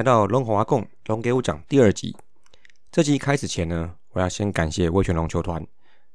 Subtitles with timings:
[0.00, 2.16] 来到龙华共龙给我讲第二集。
[2.90, 5.62] 这集开始前呢，我要先感谢威权龙球团。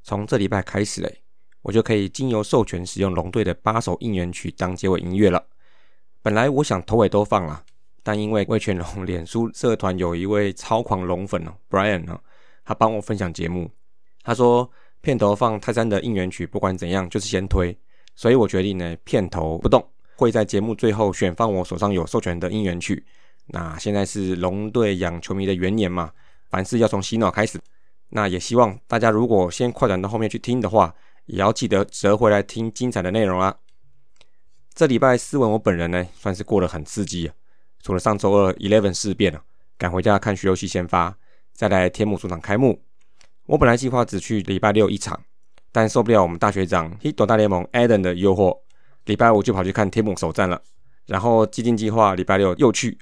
[0.02, 1.21] 从这礼拜开始嘞，
[1.61, 5.46] 我就可以经由授权使用龙队的八首应援曲当结尾音乐了。
[6.24, 7.64] 本来我想头尾都放了，
[8.02, 12.20] 但因为威权龙脸书社团有一位超狂龙粉哦，Brian 哦，
[12.64, 13.70] 他帮我分享节目，
[14.24, 14.68] 他说
[15.02, 17.78] 片头放泰山的应援曲，不管怎样就是先推，
[18.15, 23.06] 所以我决定呢片头不动，会在节目最后选放我手上有授权的应援曲。
[23.48, 26.12] 那现在是龙队养球迷的元年嘛，
[26.50, 27.60] 凡事要从洗脑开始。
[28.10, 30.94] 那也希望大家如果先快转到后面去听的话，
[31.26, 33.56] 也要记得折回来听精彩的内容啊。
[34.73, 37.34] 这礼拜斯文我本人呢，算是过得很刺激啊。
[37.81, 39.44] 除了上周二 Eleven 事变啊，
[39.78, 41.16] 赶回家看徐游戏先发，
[41.54, 42.82] 再来天母主场开幕。
[43.46, 45.24] 我本来计划只去礼拜六一场，
[45.72, 48.59] 但受不了我们大学长 Hit 大联盟 Adam 的诱惑，
[49.06, 50.62] 礼拜五就跑去看天母首战了。
[51.06, 52.98] 然后既定计划礼拜六又去。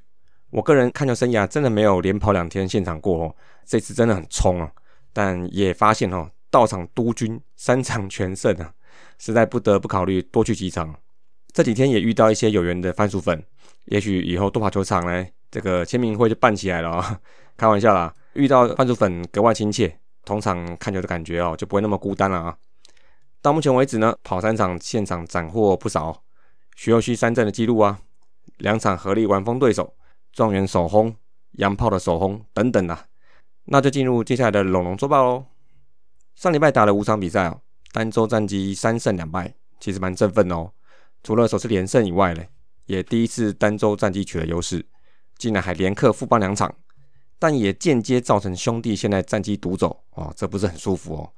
[0.53, 4.71] 我个人看球生涯真的没有连跑两天现场过哦，这次真的很冲啊！
[5.11, 8.71] 但也发现哦，到场督军三场全胜啊，
[9.17, 10.95] 实在不得不考虑多去几场。
[11.51, 13.43] 这几天也遇到一些有缘的番薯粉，
[13.85, 17.19] 也许以后多跑球场呢，这个签名会就办起来了啊！
[17.57, 22.55] 开玩笑啦，遇到番薯粉格外亲切，同场看球的感觉哦，就不会那么孤单了啊！
[23.41, 26.21] 到目前为止呢，跑三场现场斩获不少，
[26.75, 27.97] 徐佑熙三战的记录啊，
[28.59, 29.95] 两场合力完封对手。
[30.33, 31.15] 状元首轰、
[31.51, 33.05] 洋炮的首轰等等啊，
[33.65, 35.45] 那就进入接下来的龙龙周报喽。
[36.35, 40.71] 上礼拜打了五场比赛哦，单周战绩三胜两败，其实蛮振奋哦。
[41.21, 42.43] 除了首次连胜以外呢，
[42.87, 44.83] 也第一次单周战绩取得优势，
[45.37, 46.73] 竟然还连克富邦两场，
[47.37, 51.31] 但也间接造成兄弟现在战绩独走哦，这不是很舒服哦。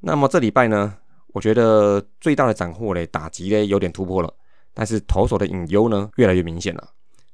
[0.00, 0.94] 那么这礼拜呢，
[1.28, 4.30] 我觉得最大的斩获嘞，打击嘞有点突破了，
[4.74, 6.90] 但是投手的隐忧呢，越来越明显了。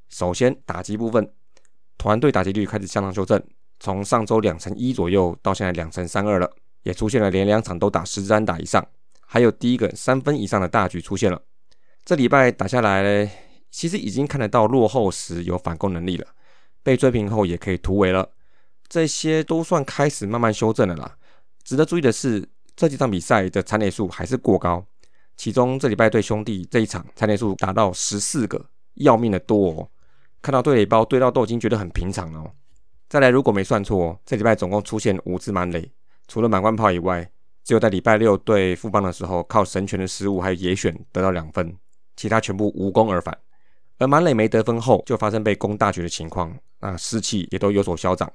[0.09, 1.31] 首先，打击部分，
[1.99, 3.43] 团队打击率开始向上修正，
[3.81, 6.51] 从上周两成一左右到现在两成三二了，
[6.83, 8.87] 也出现了连两场都打十三打以上，
[9.21, 11.43] 还有第一个三分以上的大局出现了。
[12.05, 13.31] 这礼拜打下来，
[13.71, 16.27] 其实已经看得到落后时有反攻能力了，
[16.83, 18.31] 被追平后也可以突围了，
[18.89, 21.17] 这些都算开始慢慢修正了啦。
[21.65, 24.87] 值得注意的是，这几场比赛的残垒数还是过高，
[25.37, 29.91] 其中这礼拜对兄弟这一场残垒数达到十四个，要命的多哦。
[30.47, 32.39] 看到对垒包对到都已经觉得很平常了。
[32.39, 32.49] 哦
[33.09, 35.91] 再来，如果没算错，这礼拜总共出现五次满垒，
[36.29, 37.29] 除了满贯炮以外，
[37.65, 41.77] 只有在礼拜六对富邦的时候，靠神拳的失误还有野选得到两分，
[42.17, 43.37] 其他全部无功而返。
[43.99, 48.31] 而满垒没得分后，就发生被攻大局的情况，那士气也都有所消长。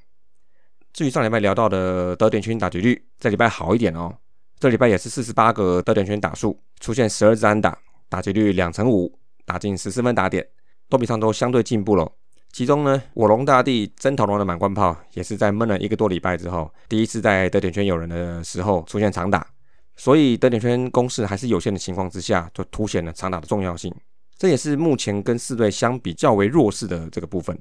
[0.91, 4.13] 至于上礼拜聊到的得点圈打击率，这礼拜好一点哦，
[4.59, 7.77] 这礼拜也是四十八个得点圈打数，出现十二支安打，
[8.09, 10.45] 打击率两成五，打进十四分打点。
[10.91, 12.11] 都比上周相对进步了。
[12.51, 19.47] 其中呢，我龙大帝真头龙的满贯炮也是在闷了一个多礼拜之后，第一次在德点圈有人的时候出现长打。
[19.95, 23.93] 所以德点圈攻势还是有限的情况之下，就凸显了长打的重要性。
[24.37, 27.57] 这也是目前跟四队相比较为弱势的这个部分。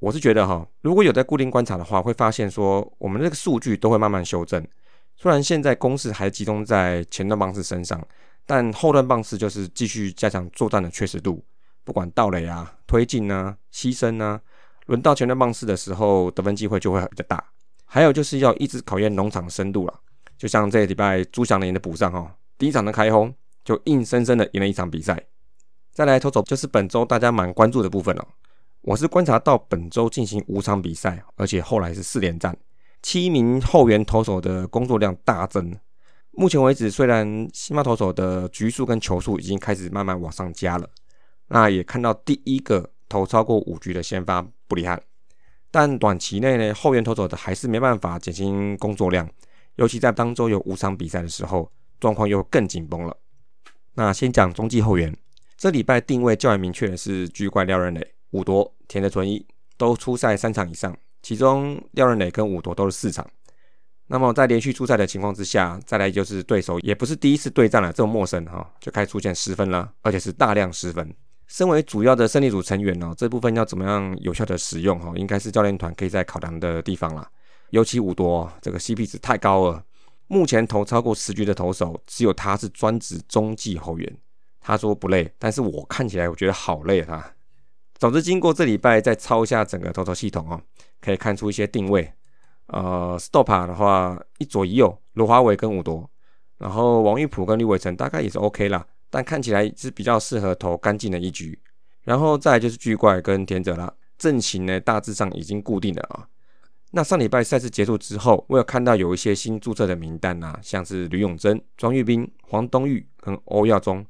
[0.00, 4.66] 我是觉得哈，如果有在固定观察的话，会发现说我们这个数据都会慢慢修正。
[5.16, 8.04] 虽然现在攻势还集中在前段棒次身上，
[8.44, 11.44] 但后段棒次就是继续加强作战的确实度。
[11.84, 14.40] 不管盗垒啊、推进啊、牺牲啊，
[14.86, 17.42] 轮到前段棒次的时候，得分机会就会比较大。
[17.84, 20.00] 还有就是要一直考验农场深度了，
[20.38, 23.34] 就像这礼拜朱祥林的补上哈，第一场的开轰
[23.64, 25.22] 就硬生生的赢了一场比赛。
[25.92, 28.26] 再来投手就是本周大家蛮关注的部分了，
[28.80, 32.56] 我是观察到本周进行五场比赛，而且后来是四连战，
[33.02, 35.76] 七名后援投手的工作量大增。
[36.30, 40.88] 目前为止，虽然新发投手的局数跟球数已经开始慢慢往上加了。
[41.54, 44.98] 那也看到第一个投超过五局的先发不厉害，
[45.70, 49.28] 但短期内呢，后援投手的还是没办法减轻工作量，
[49.76, 51.70] 尤其在当周有五场比赛的时候，
[52.00, 53.14] 状况又更紧绷了。
[53.92, 55.14] 那先讲中继后援，
[55.58, 59.46] 这礼拜定位较为明确的是巨怪廖仁磊、武夺、田德纯一
[59.76, 63.28] 都出赛三场以上，其中廖仁磊跟武夺都是四场。
[64.06, 71.14] 那么在连续出赛的情况之下，再来就是对手也不是第一次对战了，这么陌生哈，就开始出现失分了，而且是大量失分。
[71.52, 77.30] 身为主要的胜利组成员呢，这部分要怎么样有效的使用哈，应该是教练团可以在考量的地方啦。
[77.68, 79.84] 尤其五多这个 CP 值太高了，
[80.28, 84.16] 目前投超过十局的投手只有他是专职中继后援。
[84.62, 87.30] 他说不累，但是我看起来我觉得好累啊。
[87.98, 90.58] 总之，经过这礼拜再抄一下整个投投系统哦，
[91.02, 92.10] 可以看出一些定位。
[92.68, 96.08] 呃，Stop 的话一左一右，罗华伟跟五多，
[96.56, 98.86] 然后王玉普跟吕伟成大概也是 OK 啦。
[99.12, 101.58] 但看起来是比较适合投干净的一局，
[102.04, 106.26] 然后再就是巨怪跟田泽啦，阵型呢大致上已经固定了啊。
[106.92, 114.02] 那上礼拜赛事结束之后，我有看到有一些新注册的名单呐，像是吕永贞、庄玉斌、黄东玉跟欧耀宗，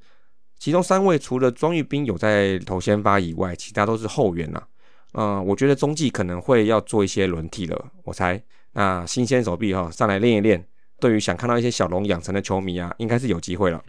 [0.61, 4.63] 其中三位除了庄玉斌有在投先发以外，其他都是后援呐。
[5.15, 8.41] 嗯，我觉得中继可能会要做一些轮替了，我猜。
[8.73, 10.65] 那新鲜手臂哈上来练一练，
[11.01, 13.83] 对于想看到一些小龙养成的球迷啊，应该是有机会了。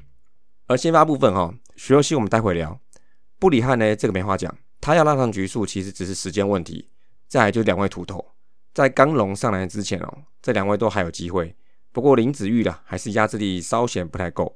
[0.68, 2.80] 而先发部分哈，徐若曦我们待会聊。
[3.38, 6.90] 布里汉呢，这个没话讲，他要拉上局数其实只是时间问题。
[7.28, 8.24] 再来就两位土头。
[8.74, 11.56] 在刚龙上来之前哦，这两位都还有机会。
[11.92, 14.56] 不过林子玉啦，还是压制力稍显不太够。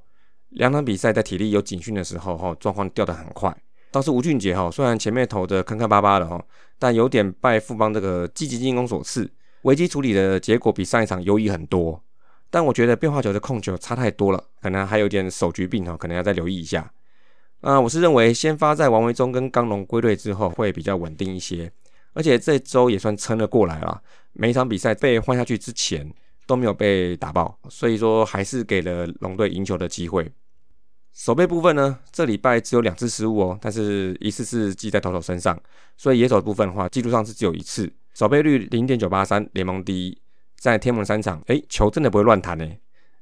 [0.49, 3.55] 两场比赛在体力有警讯的时候，哈，状况掉得很快。
[3.91, 6.43] 倒是吴俊杰哈，虽然前面投的坑坑巴巴的哈，
[6.79, 9.29] 但有点拜富邦这个积极进攻所赐，
[9.63, 12.01] 危机处理的结果比上一场优异很多。
[12.49, 16.91] 但我觉得变化球的控球差太多了，可能还有点手局病哈，可能要再留意一下。
[17.61, 21.71] 啊，我是认为先发在王维忠跟刚龙归队之后会比较稳定一些。
[22.13, 24.01] 而且这周也算撑了过来了，
[24.33, 26.11] 每一场比赛被换下去之前
[26.47, 30.31] 都没有被打爆，所以说还是给了龙队赢球的机会。
[31.13, 35.59] 守备部分呢，这礼拜只有两次失误哦，但是一次是记在投手身上，
[35.95, 40.17] 所以野手部分的话，记录上是只有一次，守备率零点九八三，联盟第一。
[40.57, 42.67] 在天门三场，哎，球真的不会乱弹呢，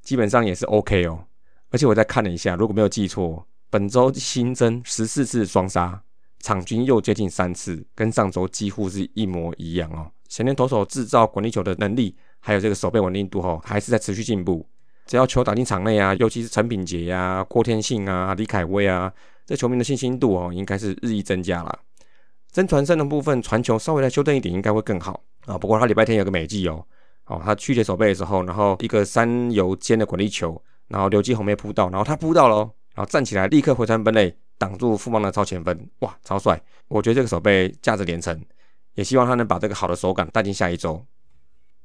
[0.01, 1.25] 基本上也是 OK 哦。
[1.69, 6.01] 而且我再看了一下，如果没有记错，本周新增十四次双杀。
[6.41, 10.11] 场均又接近三次，跟上周几乎是一模一样哦。
[10.27, 14.63] 前天投手制造滚地球的能力，还有这个手背稳定度哦，还是在持续进步。
[15.07, 19.11] 只要球打进场内啊，尤其是陈炳杰呀、郭天信啊、李凯威啊，
[19.43, 21.79] 这球迷的信心度哦，应该是日益增加了。
[22.51, 25.57] 真传胜的部分，传球稍微再修正一点，应该会更好啊。
[25.57, 26.85] 不过他礼拜天有个美记哦，
[27.25, 32.57] 哦，他曲解手背的时候，然后一个三游间的滚地球，然后刘基宏没扑到，然后他扑到了，
[32.93, 34.35] 然后站起来立刻回传本垒。
[34.57, 36.57] 挡住富邦的超前分，哇，超帅！
[36.87, 38.41] 我觉得这个手背价值连城，
[38.93, 41.05] 也希望他能把这个好的手感带进下一周。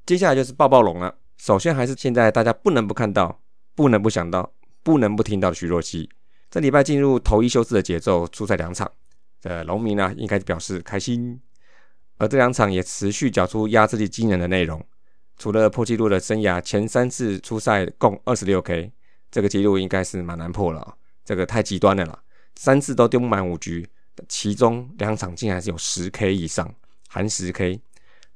[0.06, 1.12] 接下来就是抱抱龙了。
[1.36, 3.40] 首先还是现在大家不能不看到、
[3.74, 4.52] 不能不想到、
[4.84, 6.08] 不能不听到的徐若曦。
[6.48, 8.88] 这礼拜进入头一休四的节奏，出赛两场，
[9.40, 11.40] 这农民呢应该表示开心。
[12.18, 14.80] 而这两场也持续缴出压制力惊人的内容，
[15.40, 18.92] 除了破纪录的生涯前三次出赛共二十六 K，
[19.30, 22.22] 这个纪录应该是蛮难破了，这个太极端了啦。
[22.56, 23.88] 三次都丢不满五局，
[24.28, 26.70] 其中两场竟然是有十 K 以上，
[27.08, 27.80] 含十 K。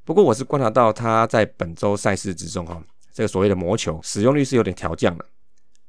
[0.02, 5.26] 不过我是观察到他在本周赛事之中，哈，这个所谓的魔球使用率是有点调降了，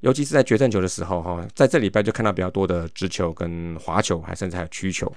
[0.02, 5.10] 尤其是在决胜球的时候，哈，在这礼拜就看到比较多的直球跟滑球，还甚至还有曲球，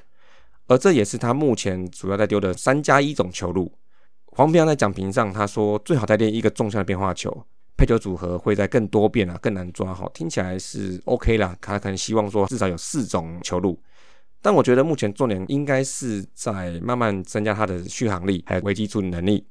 [0.69, 3.73] 而这也是他目前主要在丢的三加一种球路。
[4.39, 7.45] 黄平在讲评上他说，最好再练一个纵向的变化球。
[7.77, 11.57] 配球组合会在更多变啊，更难抓好，听起来是 OK 啦。
[11.61, 13.77] 他可能希望说至少有四种球路，
[14.41, 19.45] 但我觉得目前重点应该是在慢慢增加他的续航力，还有危机处理能力。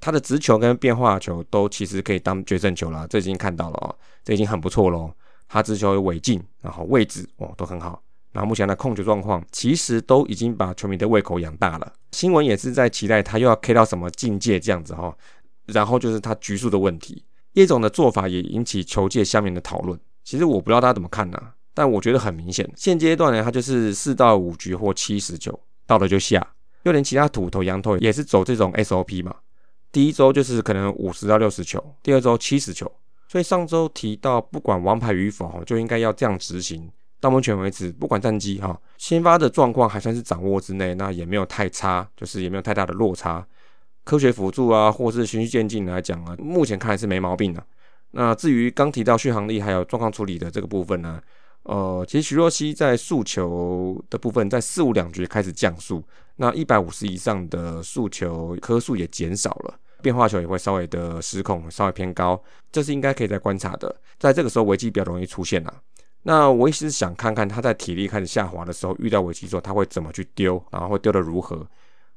[0.00, 3.94] 他的直球跟变化球都其实可以当决胜球了，这已经看到了哦，
[4.24, 5.12] 这已经很不错喽。
[5.50, 11.92] 他直球有尾劲，然后位置哦都很好，然后目前的控球状况其实都已经把球迷的胃口养大了。
[12.12, 15.16] 新闻也是在期待他又要 K 到什么境界这样子哈，
[15.66, 17.24] 然后就是他局数的问题。
[17.54, 19.98] 叶总的做法也引起球界下面的讨论。
[20.22, 21.38] 其实我不知道大家怎么看呢，
[21.74, 29.34] 但我觉得很明显，现阶段呢，他就是四到五局或七十球到了就下，就连其他土头羊头也是走这种 SOP 嘛。
[29.90, 32.90] 第一周就是可能五十到六十球，第二周七十球。
[33.26, 36.88] 所以上周提到，不管王牌与否，就应该要这样执行。
[37.20, 43.46] 到目前为止，不管战绩哈，先发的状况还算是掌握之内，那也没有太差，就是也没有太大的落差。
[44.04, 47.62] 科学辅助啊，或是循序渐进来讲啊，目前看来是没毛病的。
[48.12, 51.20] 那至于刚提到续航力还有状况处理的这个部分呢，
[51.64, 56.02] 呃，其实徐若曦在速球的部分，在四五两局开始降速，
[56.36, 63.94] 那一百五十以上的速球颗数也减少了，变化球也会稍微的失控，稍微偏高，这是应该可以再观察的。
[64.18, 65.72] 在这个时候，危机比较容易出现了。
[66.22, 71.66] 那我也是想看看他在体力开始下滑的时候，遇到危机之后，他会怎么去丢，然后会丢的如何。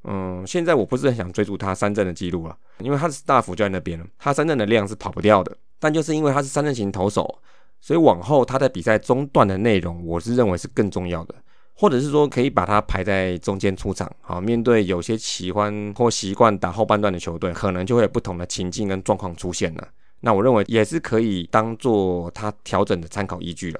[0.03, 5.55] 嗯，现在我不是很想追逐他三振的记录了，因为他的大幅就在那边了，他三振的量是跑不掉的。
[5.79, 7.39] 但就是因为他是三振型投手，
[7.79, 11.35] 所以往后他在比赛中段的内容，我是认为是更重要的，
[11.73, 14.11] 或者是说可以把他排在中间出场。
[14.19, 19.87] 好，面对有些喜欢或习惯打后半段的球队，可能就会有不同的情境跟状况出现了。
[20.19, 23.79] 那我认为也是可以当做他调整的参考依据了。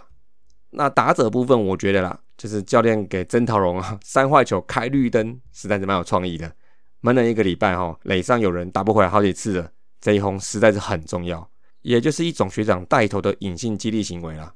[0.73, 2.19] 那打者部分，我觉得啦。
[2.35, 6.51] 就是教练给曾桃荣啊三坏球开绿灯，实在是蛮有创意的。
[6.99, 11.47] 闷了一个礼拜哈，垒上有人打不回来好几次了，这一轰实在是很重要，
[11.83, 14.53] 也就是一种学长带头的隐性激励行为啦。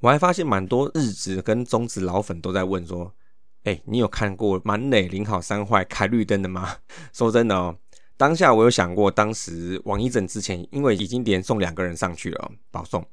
[0.00, 3.14] 我还发现蛮多日职跟中职老粉都在问说，
[3.62, 6.76] 哎，你有看过满垒零好三坏开绿灯的吗？
[7.14, 7.76] 说真的哦，
[8.16, 13.06] 当下我有想过，当时王一正之前因为已经连送两个人上去了保送，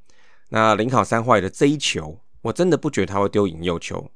[0.48, 4.10] 那零好三坏的这一球，我真的不觉得他会丢引诱球，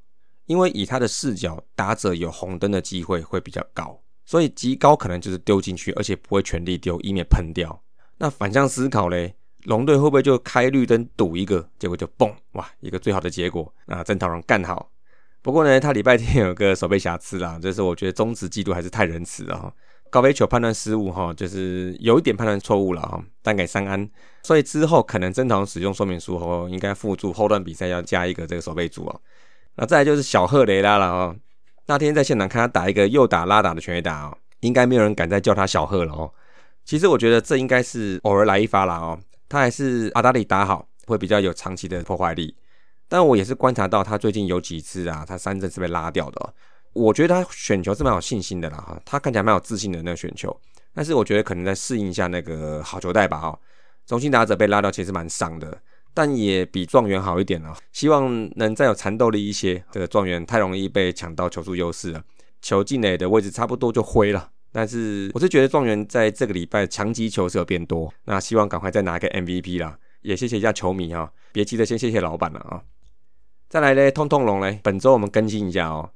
[0.46, 7.82] 因为以他的视角，打者有红灯的机会会比较高，所以极高可能就是丢进去，而且不会全力丢，以免喷掉。
[8.18, 9.34] 那反向思考嘞？
[9.64, 13.72] 龙队会不会就开绿灯赌一个，结果就嘣哇，一个最好的结果。
[13.86, 14.90] 那郑涛荣干好。
[15.40, 19.72] 不过呢，他礼拜天有个手背瑕疵啦，就是我觉得中职记录还是太仁慈了哈。
[20.12, 24.06] 高飞球判断失误哈，就是有一点判断错误了哈，单给三安。
[24.42, 29.20] 所以之后可能正常使用说明书后，应该附注后段比赛要加一个这个手备组哦。
[29.76, 31.34] 那再来就是小赫雷拉了哦。
[31.86, 36.30] 那天在现场看他打一个又打拉打的全垒打哦，应该没有人敢再叫他小赫了哦。
[36.84, 39.18] 其实我觉得这应该是偶尔来一发了哦。
[39.48, 42.54] 他还是阿达里打好，会比较有长期的破坏力。
[43.08, 46.54] 但我也是观察到他最近有几次啊，他三振是被拉掉的。
[46.92, 50.54] 我觉得他选球是蛮有信心的啦，哈，他看起来蛮有自信的那个选球。
[50.94, 53.58] 但是我觉得可能在适应一下那个好球带吧，哈。
[54.04, 55.80] 中心打者被拉掉其实蛮伤的，
[56.12, 57.74] 但也比状元好一点了。
[57.92, 59.82] 希望能再有缠斗力一些。
[59.90, 62.22] 这个状元太容易被抢到球速优势了，
[62.60, 64.50] 球进垒的位置差不多就灰了。
[64.72, 72.82] 但是我是觉得状元在这个礼拜强击球是有变多，那希望赶快再拿一个 MVP 啦，也谢谢一下球迷哈，别急着先谢谢老板了啊。
[73.68, 76.10] 再来嘞，通通龙嘞，本周我们更新一下哦，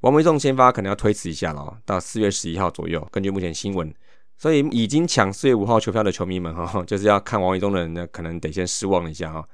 [0.00, 3.92] 王维忠先发可能要推迟一下了，到四月十一号左右，根据目前新闻，
[4.36, 9.44] 所以已经抢四月五号球票的球迷们哈， 就是要看王维忠的人呢，可能得先失望一下哈。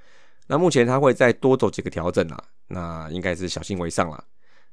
[0.48, 4.22] 那目前他会再多走几个调整啊，那应该是小心为上了。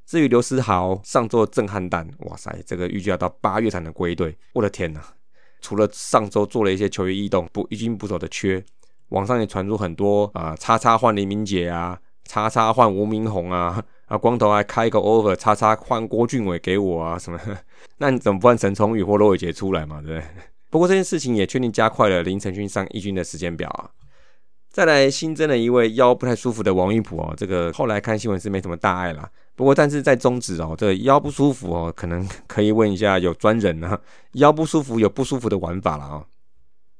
[0.06, 4.38] 至于刘思豪上周震撼弹，哇塞，这个预计要到八月才能归队。
[4.52, 5.00] 我的天呐！
[5.62, 8.62] 除了上周做了一些球员异动，不一军不走的缺，
[9.10, 17.40] 网上也传出很多啊，叉叉换黎明杰啊，叉叉换吴明宏啊，啊光头还开一个 over，叉叉换郭俊伟给我啊什么？
[17.98, 20.02] 那你怎么不换陈崇宇或罗伟杰出来嘛？
[20.02, 20.28] 对不对？
[20.70, 23.90] 不过这件事情也确定加快了林承勋上一军的时间表啊。
[24.70, 29.30] 再来新增了一位腰不太舒服的王玉普哦，这个后来看新闻是没什么大碍啦。
[29.56, 33.98] 不过但是在中职哦，这个腰不舒服哦，可能可以问一下有专人呢。
[34.34, 36.26] 腰不舒服有不舒服的玩法了啊。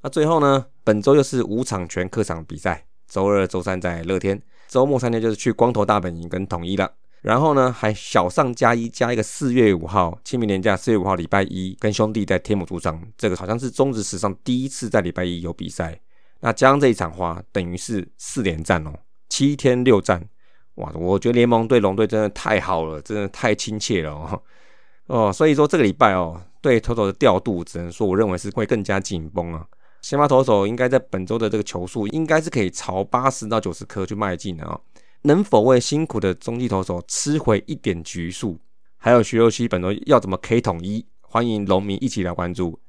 [0.02, 6.90] 那最后呢，本周又是五场全客场比赛，周二、周三在乐天，周末三天就是去光头大本营跟统一了。
[7.22, 16.00] 然后呢，还小上加一加一个四月五号清明年假，四月五号礼拜一跟兄弟在天母主场，这个好像是中职史上第一次在礼拜一有比赛。
[16.40, 18.92] 那加上这一场话，等于是四连战哦，
[19.30, 20.28] 七天六战，
[20.76, 20.92] 哇！
[20.96, 24.42] 我觉得联盟对龙队真的太好了，真的太亲切了哦。
[25.06, 29.64] 哦，所以说这个礼拜哦，对投手的调度，只能说我认为是会更加紧绷啊。
[30.02, 34.82] 先发投手应该在本周的这个球数，应该是可以朝八十到九十颗去迈进的哦。
[35.24, 38.58] 能否为辛苦的中继投手吃回一点局数？
[38.98, 41.06] 还有徐若曦本周要怎么 K 统一？
[41.22, 42.80] 欢迎龙迷一起来关注。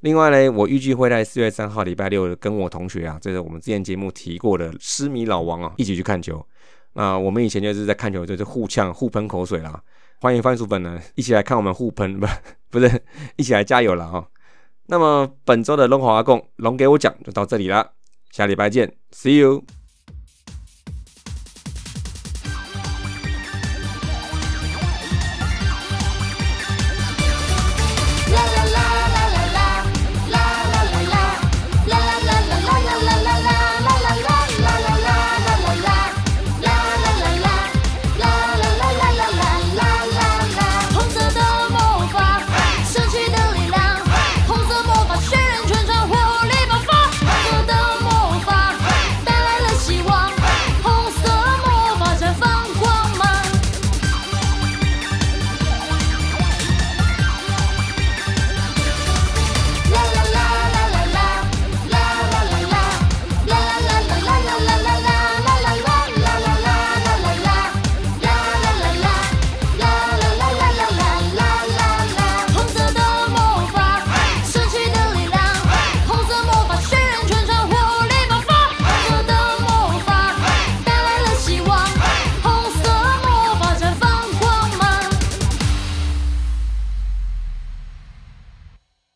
[0.00, 6.44] 另外呢，我预计会在四月三号礼拜六跟我同学啊，这是我们之前节目提过的狮迷老王啊，一起去看球。
[6.94, 9.82] 那我们以前就是在看球就是互呛、互喷口水啦。
[10.20, 12.26] 欢迎番薯粉呢一起来看我们互喷，不
[12.70, 13.02] 不是
[13.36, 14.28] 一起来加油了哈。
[14.86, 17.92] 那么本周的龙华阿贡龙给我讲就到这里了，
[18.30, 19.81] 下礼拜见，See you。